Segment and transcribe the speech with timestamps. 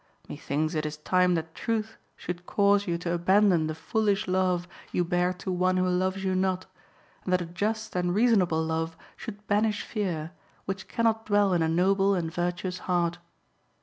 [0.23, 4.67] (6) Methinks it is time that truth should cause you to abandon the foolish love
[4.91, 6.65] you bear to one who loves you not,
[7.23, 10.31] and that a just and reasonable love should banish fear,
[10.65, 13.19] which cannot dwell in a noble and virtuous heart.